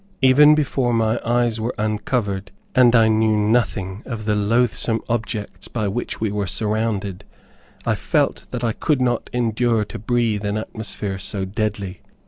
Even 0.23 0.55
before 0.55 0.95
my 0.95 1.19
eyes 1.23 1.61
were 1.61 1.75
uncovered, 1.77 2.49
and 2.73 2.95
I 2.95 3.07
knew 3.07 3.37
nothing 3.37 4.01
of 4.07 4.25
the 4.25 4.33
loathsome 4.33 5.01
objects 5.07 5.67
by 5.67 5.87
which 5.87 6.19
we 6.19 6.31
were 6.31 6.47
surrounded, 6.47 7.23
I 7.85 7.93
felt 7.93 8.47
that 8.49 8.63
I 8.63 8.71
could 8.71 8.99
not 8.99 9.29
endure 9.31 9.85
to 9.85 9.99
breathe 9.99 10.43
an 10.43 10.57
atmosphere 10.57 11.19
so 11.19 11.45
deadly. 11.45 12.01